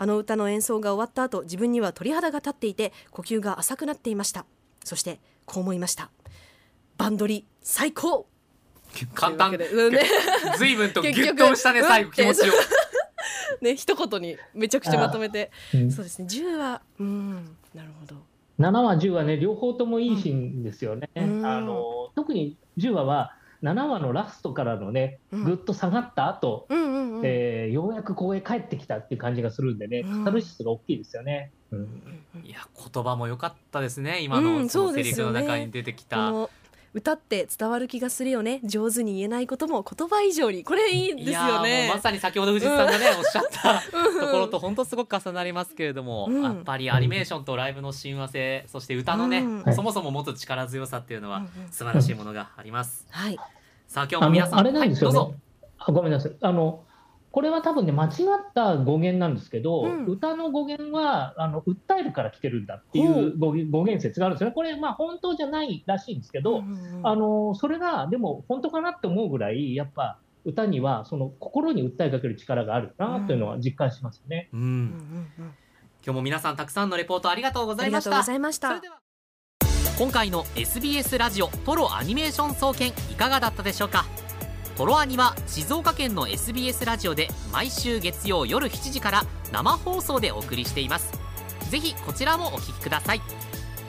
[0.00, 4.46] あの歌の演奏が終わった後自分には鳥肌が立っていて呼吸が浅くなっていました。
[4.84, 6.10] そしてこう思いました。
[6.96, 8.26] バンドリ最高!
[9.14, 9.58] 簡単。
[10.58, 12.52] 随分とギュッと押したね最後気持ちを。
[13.60, 15.50] ね一言にめちゃくちゃまとめて。
[15.74, 15.90] うん。
[15.90, 16.26] そうですね。
[16.28, 17.56] 10はうん。
[17.74, 18.16] なるほど。
[18.58, 21.08] 7話、10話ね、両方ともいいシーンですよね。
[21.14, 21.46] うん。
[21.46, 25.44] あの特に10話は、7話のラストからのね、うん。
[25.44, 27.22] ぐっと下がった後、うんうんうん。
[27.24, 30.18] えーようやくここへ帰ってきたっていう感じがするんでね、うん。
[30.24, 31.50] カタルシスが大きいですよね。
[31.72, 31.88] うん。
[32.44, 36.50] いや言葉も良かったですね今のうんそのセリフの中に出てきこた、の
[36.94, 38.60] 歌って伝わる気がするよね。
[38.64, 40.64] 上手に言えないことも言葉以上に。
[40.64, 43.80] これいいですいやーもよねうまさに先ほど藤井さんがね、おっしゃった
[44.20, 46.42] ところと本当すごく重なりますけれども、うん。
[46.42, 49.74] やっぱりアニメーションとライブの親和性そして歌のね、うん。
[49.74, 51.50] そもそも持つ力強さっていうのはうんうん。
[51.70, 53.06] 素晴らしいものがあります。
[53.10, 53.38] はい。
[53.86, 55.40] さあ今日もあ皆さんのあれなんですよね、はい、どうぞ。
[55.78, 56.32] あごめんなさい。
[56.40, 56.84] あの、
[57.38, 60.06] これは多分ね、間違った語源なんですけど、うん。
[60.06, 63.38] 歌の語源はあの訴えるから来てるんだっていほう。
[63.38, 67.06] 語源語源説があるんですよね、これ、まあ、本当じゃないらしいんですけど、うんうんうん。
[67.06, 74.48] あのそれがでも本当かなって思うぐらい、やっぱ歌にはその心に訴えかける力があるなというのは実感しますよね。
[74.52, 74.60] うん。
[74.60, 74.66] うん。
[74.66, 74.72] うん
[75.38, 75.54] うん
[76.04, 78.10] 今日も皆さんたくさんのレポートありがとうございました。
[78.10, 78.68] ありがとうございました。
[78.68, 78.98] それでは。
[79.96, 84.06] 今回の SBS ラジオトロアニメーション総研いかがだったでしょうか？
[84.78, 91.10] トロアニは静岡県の SBS ラジオで毎週月曜夜7時から生放送でお送りしています。
[91.68, 93.20] ぜひこちらもお聞きください。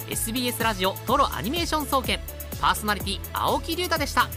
[0.09, 2.19] SBS ラジオトロアニメーション総研。
[2.59, 4.29] パーソナリティ青木龍太でした。